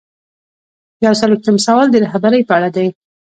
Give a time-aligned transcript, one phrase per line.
[1.05, 2.87] یو څلویښتم سوال د رهبرۍ په اړه دی.